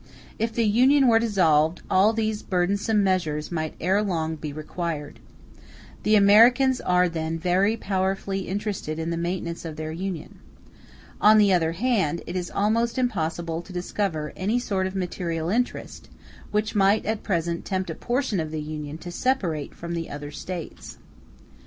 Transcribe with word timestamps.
If 0.39 0.51
the 0.51 0.63
Union 0.65 1.07
were 1.07 1.19
dissolved, 1.19 1.83
all 1.87 2.11
these 2.11 2.41
burdensome 2.41 3.03
measures 3.03 3.51
might 3.51 3.75
ere 3.79 4.01
long 4.01 4.35
be 4.35 4.51
required. 4.51 5.19
The 6.01 6.15
Americans 6.15 6.81
are 6.81 7.07
then 7.07 7.37
very 7.37 7.77
powerfully 7.77 8.47
interested 8.47 8.97
in 8.97 9.11
the 9.11 9.15
maintenance 9.15 9.63
of 9.63 9.75
their 9.75 9.91
Union. 9.91 10.39
On 11.21 11.37
the 11.37 11.53
other 11.53 11.73
hand, 11.73 12.23
it 12.25 12.35
is 12.35 12.49
almost 12.49 12.97
impossible 12.97 13.61
to 13.61 13.71
discover 13.71 14.33
any 14.35 14.57
sort 14.57 14.87
of 14.87 14.95
material 14.95 15.49
interest 15.51 16.09
which 16.49 16.73
might 16.73 17.05
at 17.05 17.21
present 17.21 17.63
tempt 17.63 17.91
a 17.91 17.93
portion 17.93 18.39
of 18.39 18.49
the 18.49 18.59
Union 18.63 18.97
to 18.97 19.11
separate 19.11 19.75
from 19.75 19.93
the 19.93 20.09
other 20.09 20.31
States. 20.31 20.97